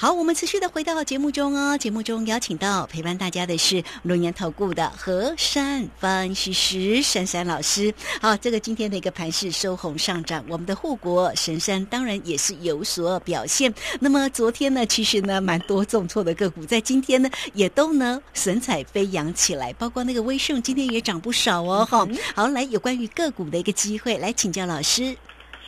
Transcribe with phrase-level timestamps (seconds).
[0.00, 1.76] 好，我们持续的回到节目中哦。
[1.76, 7.92] 节目中邀请到陪伴大家的是龙岩投顾的何山分析师珊珊老师。
[8.20, 13.74] 好，这个今天的一个盘势收红上涨，我们的护国神山当然也是有所表现。
[13.98, 21.84] 那么昨天呢，其实呢蛮多重挫的个股，在今天呢也都呢神采飞扬起来，包括那个威盛今天也涨不少哦。
[21.84, 22.06] 哈，
[22.36, 25.16] 好，来有关于个股的一个机会，来请教老师。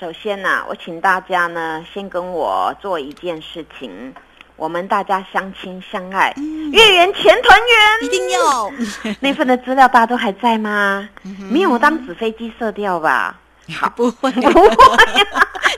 [0.01, 4.15] 首先呢，我请大家呢先跟我做一件事情，
[4.57, 6.35] 我们大家相亲相爱，
[6.73, 8.73] 月圆钱团圆，一定要
[9.21, 11.07] 那份的资料大家都还在吗？
[11.51, 13.39] 没有当纸飞机射掉吧？
[13.79, 15.27] 好， 不会， 不会，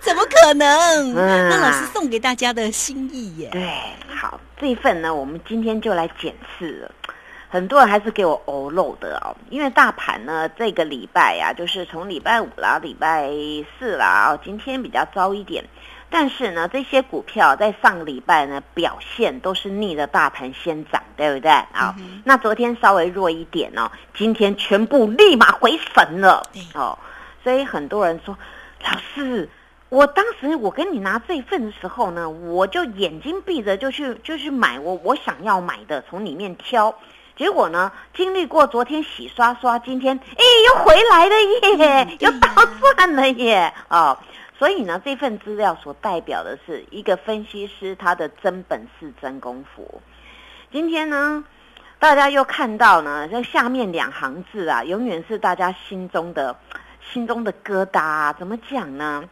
[0.01, 1.15] 怎么可能？
[1.15, 3.49] 那老师送给大家的心意耶。
[3.51, 3.69] 对，
[4.15, 6.91] 好，这一份呢，我们今天就来检视了。
[7.53, 13.29] 很多人还是给我欧漏的哦，因为大盘呢，这个礼拜呀，就是从礼拜五啦、礼拜
[13.79, 15.63] 四啦，哦，今天比较糟一点。
[16.09, 21.51] 但是呢，这些股票在上个礼拜呢，表现都是逆着大盘先涨，对不对？
[21.51, 21.95] 啊，
[22.25, 26.43] 那昨天稍微弱一点哦，今天全部立马回神了。
[26.73, 26.99] 哦，
[27.45, 28.35] 所以很多人说，
[28.83, 29.47] 老师，
[29.91, 36.95] 我当时我跟你拿这份的时候呢，我就眼睛闭着就去就去买我我想要买的，从里面挑。
[37.37, 37.91] 结果呢？
[38.15, 41.35] 经历过昨天洗刷刷，今天哎又回来了
[41.79, 42.49] 耶，又倒
[42.95, 43.73] 赚了耶！
[43.89, 44.17] 哦，
[44.59, 50.01] 所以呢，这份资料所代表的是一个分析师他的真本事、真功夫。
[50.71, 51.43] 今天呢，
[51.99, 56.55] 大家又看到呢，这下面两行字啊，永远是大家心中的
[57.13, 58.35] 心中的疙瘩。
[58.39, 59.25] 怎么讲呢？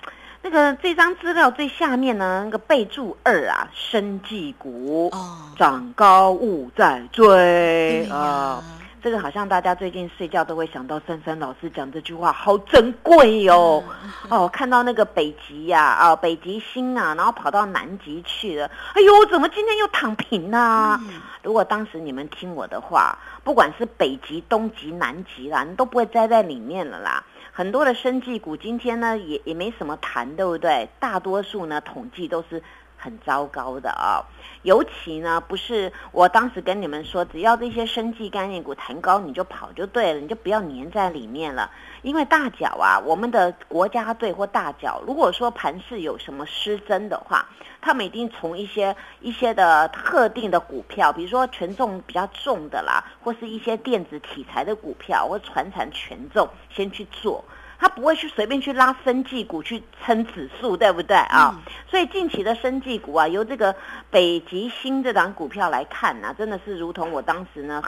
[0.42, 5.12] 那个这张资料最下面呢，那个备注二啊，生技股
[5.58, 8.62] 涨高勿再追啊，
[9.02, 13.84] 这个好像大家最近睡觉都会想到珊珊老师讲这句话，好珍贵哦。
[14.30, 20.98] 哦，看到那个北极呀，啊，北极星啊，然后跑到南极去了，哎呦，怎么今天又躺平呢？
[21.42, 27.22] 如果当时你们听我的话，不管是北极、东极、南极啦，你都不会栽在里面了啦。
[27.52, 30.88] 很多的生技股今天呢也也没什么谈，对不对？
[30.98, 32.62] 大多数呢统计都是
[33.00, 34.20] 很糟糕的啊。
[34.62, 41.70] 尤其呢不是我当时跟你们说，只要这些生技概念股弹高你就跑就对了，你就不要黏在里面了。
[42.02, 47.46] 因为大脚啊，我们的国家队或大脚，如果说盘市有什么失真的话，
[47.80, 57.42] 他们一定从一些一些的特定的股票，比如说权重比较重的啦，或是一些电子题材的股票或传产权重先去做，
[57.80, 61.58] 他不会去随便去拉生技股去撑指数，对不对啊？
[61.88, 63.74] 所以近期的生技股啊，由这个
[64.10, 67.82] 北极星这档股票来看呢，真的是如同我当时呢，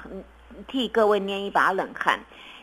[0.66, 2.19] 替各位捏一把冷汗。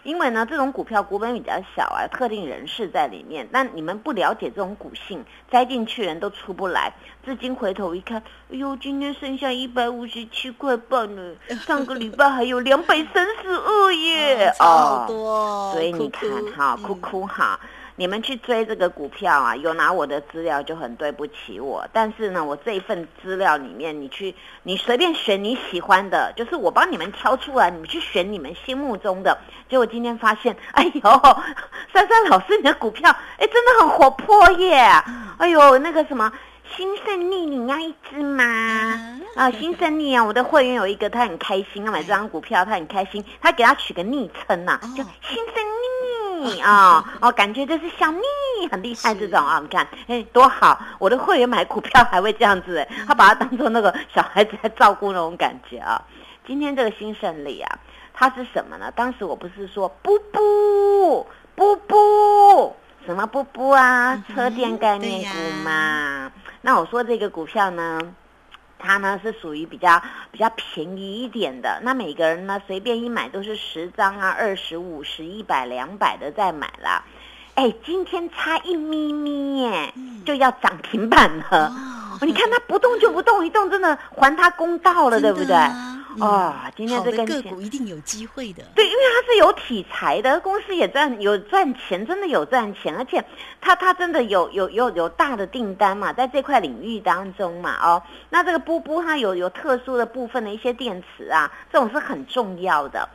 [0.09, 6.91] 因为呢，这种股票股本比较小啊，特定人士在里面，那你们不了解这种股性，栽进去人都出不来。
[7.23, 8.17] 至今回头一看，
[8.51, 11.35] 哎呦，今天剩下一百五十七块半呢，
[11.67, 16.27] 上个礼拜还有两百三十二耶， 好多，所以你看
[16.57, 17.59] 哈，哭哭哈。
[17.99, 21.85] 你们去追这个股票啊，有拿我的资料就很对不起我。
[21.91, 24.33] 但是呢，我这一份资料里面，你去
[24.63, 29.38] 你随便选你喜欢的，就是我帮你们挑出来，你们去选你们心目中的。
[29.67, 31.01] 结果今天发现，哎呦，
[31.93, 34.77] 珊珊老师你的股票，哎，真的很活泼耶！
[35.38, 36.31] 哎呦，那个什么
[36.77, 38.45] 新胜利，你要一只吗？
[39.35, 45.78] 啊，新胜利啊，我的会员有一个，他很开心，要买这张股票，他很开心，他给他取个昵称呐，叫新胜利。
[46.39, 48.22] 蜜啊， 哦，感觉就是小蜜
[48.72, 50.79] 很厉害这种啊，你看，哎，多好！
[50.97, 56.01] 我的会员买股票还会这样子，哎，他把它当做那个小孩子在照顾那种感觉啊。
[56.47, 57.79] 今天这个新胜利啊，
[58.13, 58.91] 它是什么呢？
[58.95, 62.75] 当时我不是说布布布布
[63.06, 66.31] 什么布布啊，车电概念股嘛？
[66.61, 68.00] 那我说这个股票呢？
[68.79, 70.01] 它呢是属于比较
[70.31, 77.03] 比较便宜一点的，那每个人呢随便一买都是十张啊，二十五十、一百、两百的在买啦。
[77.56, 79.94] 哎，今天差一咪咪耶，
[80.25, 81.72] 就要涨停板了。
[82.22, 85.56] 你看它不动就不动，一动真的还它公道了，对不对？
[86.21, 88.63] 哦，今天这个股一定有机会的。
[88.75, 93.24] 对，因为它是有题材的，公司也赚有赚钱，真的有赚钱，而且
[93.62, 103.07] 它它真的有有有有大的订单嘛，在这块领域当中嘛，哦，那这个波波它有有特殊的部分的一些电池啊，这种是很重要的。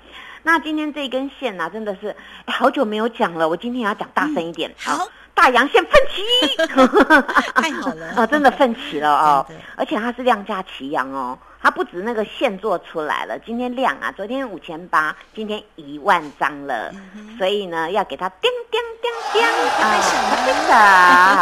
[0.43, 2.15] 那今天这根线呢，真的是
[2.47, 4.71] 好久没有讲了，我今天要讲大声一点。
[4.79, 6.23] 好，大阳线奋起
[7.57, 11.39] 太好了啊，真的奋起了 哦，而且它是量价齐扬哦。
[11.65, 16.93] 它不止那个线做出来了，今天量啊，昨天五千八，今天一万张了，
[17.39, 19.43] 所以呢，要给它叮叮叮叮，
[19.79, 20.69] 拍拍手，拍拍手，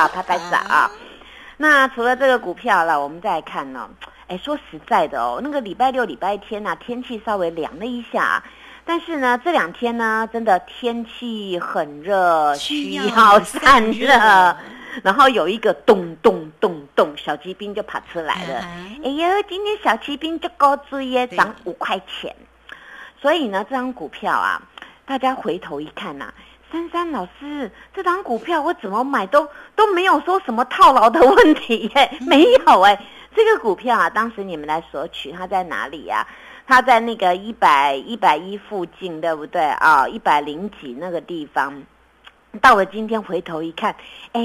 [0.14, 0.88] 拍拍手啊。
[1.56, 3.90] 那除了这个股票了，我们再来看呢。
[4.28, 8.44] 哎，说实在的哦，那个礼拜六、礼拜天呐，天气稍微凉了一下，
[8.86, 14.56] 但是呢，这两天呢，真的天气很热，需要散热。
[15.02, 18.58] 然后有一个咚咚咚咚，小骑兵就跑出来了。
[19.02, 22.34] 哎呦，今天小骑兵就高追耶，涨五块钱。
[23.20, 24.62] 所以呢，这张股票啊，
[25.06, 26.34] 大家回头一看呐，
[26.70, 33.00] 珊珊老师，这张股票我怎么买都都没有说什么套牢的问题耶， 没有哎。
[33.34, 36.26] 这个股票啊，当时你们来索取，它在哪里呀？
[36.66, 40.06] 它在那个一百一百一附近，对不对啊？
[40.06, 41.82] 一百零几那个地方。
[42.60, 43.96] 到了今天回头一看，
[44.32, 44.40] 哎，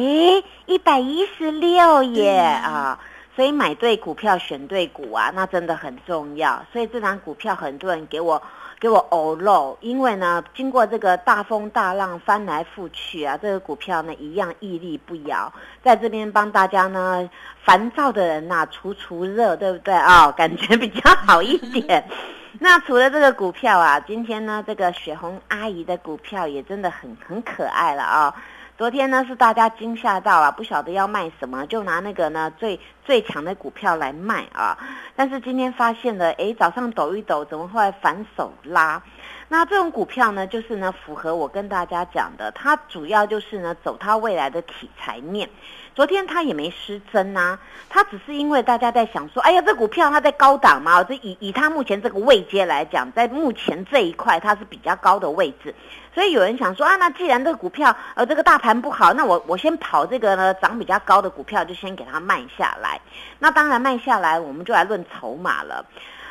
[0.66, 3.00] 一百一十六耶啊！
[3.36, 6.66] 所以买对股票选对股啊，那真的很重要。
[6.72, 8.42] 所以这张股票很多人给我
[8.80, 15.52] 给我欧漏，因为呢，经过这个大风大浪翻来覆去啊，这个股票呢一样屹立不摇。
[15.84, 17.30] 在这边帮大家呢，
[17.64, 20.32] 烦躁的人呐除除热，对不对啊？
[20.32, 22.04] 感觉比较好一点。
[22.60, 28.34] 那除了这个股票啊，今天呢，这个雪红阿姨的股票也真的很很可爱了啊。
[28.78, 34.78] 昨天呢是大家惊吓到啊，不晓得要卖什么，就拿那个呢最最强的股票来卖啊。
[35.16, 39.02] 但是今天发现了，哎，早上抖一抖，怎么后来反手拉？
[39.50, 45.50] 那这种股票呢，就是呢符合我跟大家讲的，它主要就是呢走它未来的题材面。
[45.96, 47.58] 昨天它也没失真呐，
[47.90, 55.74] 它只是因为大家在想说，哎呀，这股票它在高档嘛，这以以它目前这个位阶来讲，在目前这一块它是比较高的位置，
[56.14, 63.02] 所以有人想说啊，那既然这个股票呃这个大盘不好，那我我先跑这个呢涨比较高的股票，就先给它卖下来。
[63.40, 65.84] 那当然卖下来，我们就来论筹码了。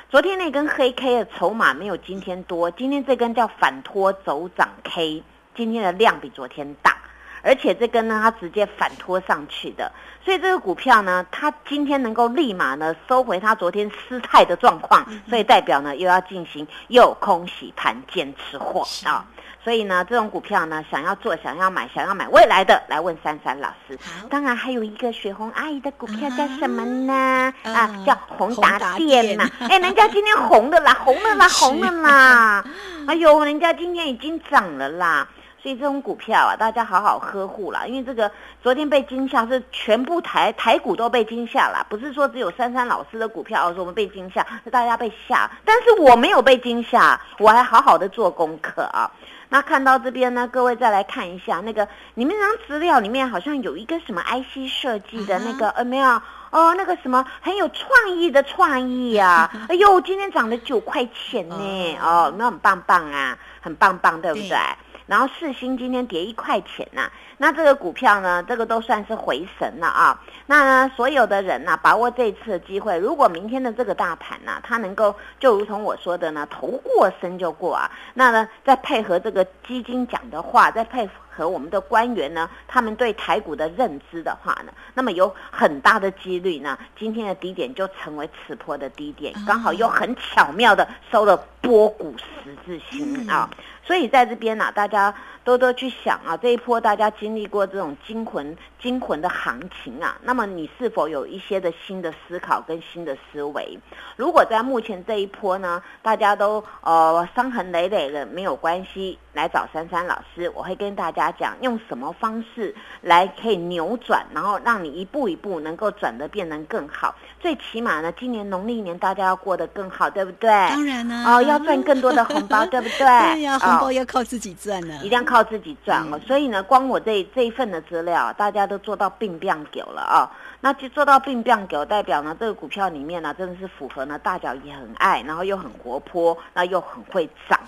[0.08, 5.24] 昨天那根黑 K 的筹码没有今天多，今天这根叫反拖走涨 K，
[5.56, 6.96] 今天的量比昨天大。
[7.42, 9.90] 而且这根呢，它直接反拖上去的，
[10.24, 18.86] 所以这个股票呢，它今天能够立马呢收回它昨天失态的状况，所以代表呢又要进行诱空洗盘坚持货。
[19.08, 19.26] 啊，
[19.66, 23.98] 所以呢这种股票呢，想要做、想要买、想要买未来的，来问珊珊老师。
[24.30, 27.52] 当然还有一个雪红阿姨的股票叫什么呢？
[27.64, 29.50] 啊，叫宏达电嘛。
[29.68, 32.64] 哎，人家今天红的啦，红的啦， 红的啦。
[33.08, 35.26] 哎呦，人家今天已经涨了啦。
[35.66, 37.84] 所以这种股票啊，大家好好呵护啦。
[37.88, 38.30] 因为这个
[38.62, 45.50] 昨天被惊吓，是全部台台股都被惊吓啦，不是说只有珊珊老师的股票，而是我们被惊吓，是大家被吓。
[45.64, 49.10] 但是我没有被惊吓，我还好好的做功课啊。
[49.48, 56.08] 那看到这边呢，各位再来看一下那个你们那张资料里面好像有一个什么 IC 设计的那个呃没有
[56.50, 59.50] 哦，那个什么很有创意的创意啊。
[59.68, 63.36] 哎呦，今天涨了九块钱呢，哦，有没有很棒棒啊？
[63.60, 64.56] 很棒棒，对不对？
[65.06, 70.20] 然后四星今天跌一块钱呐，那这个股票呢，这个都算是回神了啊。
[70.46, 77.90] 那呢，所有的人呢，把握这次的机会，如果明天的这个大盘呢，它能够就如同我说的呢，头过身就过啊。
[78.14, 81.12] 那呢，再配合这个基金讲的话，再配合
[81.44, 93.50] 我们的官员呢，他们对台股的认知的话呢，那么有很大的几率呢，今天的低点就成为此波的低点，刚好又很巧妙的收了波股十字星啊。
[93.82, 103.78] 所以在这边呢，大家多多去想啊，这一波大家经历过这种惊魂惊魂的行情啊，那么你是否有一些的新的思考跟新的思维？
[104.16, 117.14] 如果在目前这一波呢，大家都呃伤痕累累的没有关系，来找珊珊老师，我会跟大家讲用什么方式来可以扭转，然后让你一步一步能够转的变得更好。
[117.40, 120.50] 最起码呢，今年农历年大家要过得更好，对不对？
[120.50, 123.06] 当然呢，哦，要赚更多的红包，对不对？
[123.34, 126.18] 对呀，红包要靠自己赚呢，一定要靠自己赚哦。
[126.26, 130.30] 所以呢，光我这这一份的资料，大家都做到并变狗了啊。
[130.60, 137.60] 那就做到并变狗，代表呢，这个股票里面呢，真的是符合呢，大脚也很爱，然后又很活泼，那又很会涨。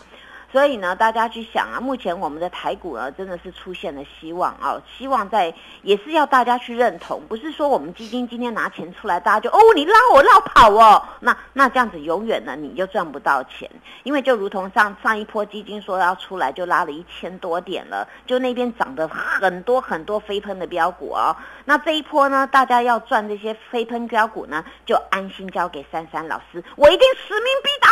[0.50, 5.52] 所以呢，大家去想啊，目前我们的台股呢，真的是出现了希望啊，希望在
[5.82, 13.70] 也是要大家去认同，不是说我们基金今天拿钱出来，大家就哦你拉我绕跑哦，那那这样子永远呢你就赚不到钱，
[14.04, 21.36] 因为就如同上上一波基金说要出来就拉了一千多点了，就那边涨的很多很多飞喷的标股哦，
[21.66, 27.88] 那这一波呢，大家要赚这些飞喷标股呢，就安心交给珊珊老师，我一定使命必达。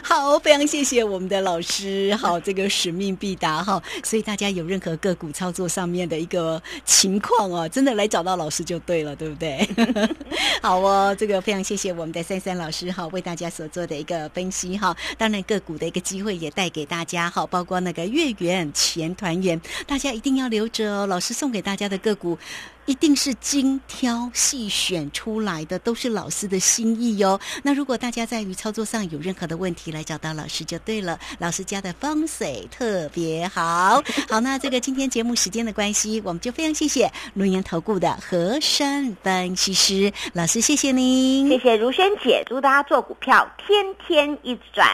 [0.02, 1.19] 好，非常谢谢我。
[1.20, 9.68] 我们的老师好， 这个使命必达哈，所以大家有任何个股操作上面的一个情况哦，真的来找到老师就对了，对不对？
[10.62, 21.06] 好哦，这个非常谢谢我们的三三老师哈，为大家所做的一个分析哈，当然个股的一个机会也带给大家哈，包括那个月圆钱团圆，大家一定要留着哦。
[21.06, 22.38] 老师送给大家的个股
[22.86, 27.38] 一定是精挑细选出来的，都是老师的心意哟。
[27.62, 31.18] 那如果大家在于操作上有任何的问题，来找到老师就对了。
[31.38, 44.88] 老师家的风水特别好， 好，那这个今天节目时间的关系，我们就非常谢谢龙岩投顾的何山分析师老师，谢谢您，谢谢如萱姐，祝大家做股票天天一直赚。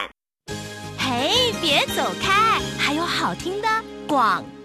[0.99, 3.67] 嘿，别走开，还有好听的
[4.07, 4.56] 广告。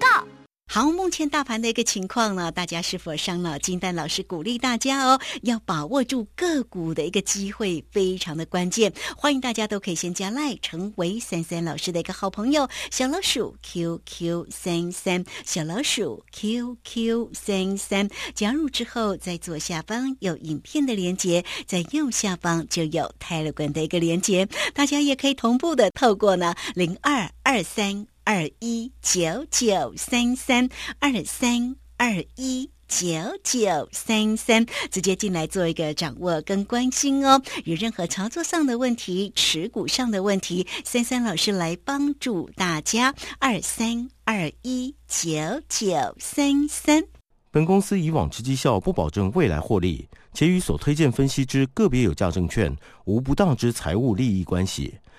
[0.74, 3.78] 好，目前大盘的一个情况呢，大家是否伤脑筋？
[3.78, 8.90] 但老师鼓励大家哦，要把握住个股的一个机会，非常的关键。
[9.14, 12.66] 欢迎大家都可以先加赖，成为三三老师的一个好朋友。
[12.90, 28.06] 小老鼠 QQ 三三，小老鼠 QQ 三三，加入之后，在左下方有影片的连接，在右下方就有泰勒管的一个连接，大家也可以同步的透过呢零二二三。
[28.24, 30.68] 二一九九三三
[31.00, 33.08] 二三二一九
[33.42, 37.42] 九三三，直接进来做一个掌握跟关心哦。
[37.64, 43.12] 有任何操作上的问题、持股上的问题，三三老师来帮助大家。
[43.40, 45.32] 二三二一九
[45.68, 47.02] 九三三。
[47.50, 52.74] 本公司以往之绩效不保证未来获利，且与所推荐分析之个别有价证券
[53.04, 54.94] 无不当之财务利益关系。